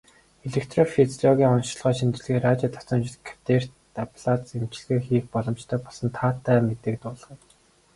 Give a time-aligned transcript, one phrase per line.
[0.47, 3.63] Электрофизиологийн оношилгоо, шинжилгээ, радио давтамжит катетр
[4.03, 7.37] аблаци эмчилгээг хийх боломжтой болсон таатай мэдээг дуулгая.